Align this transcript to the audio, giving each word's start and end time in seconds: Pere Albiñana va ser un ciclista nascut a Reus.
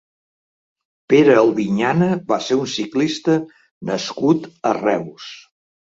Pere 1.13 1.35
Albiñana 1.41 2.09
va 2.31 2.39
ser 2.45 2.57
un 2.63 2.71
ciclista 2.77 3.35
nascut 3.91 4.49
a 4.71 4.77
Reus. 4.81 5.29